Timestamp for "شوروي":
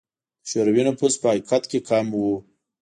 0.49-0.83